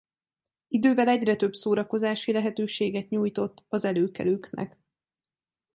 [0.67, 4.77] Idővel egyre több szórakozási lehetőséget nyújtott az előkelőknek.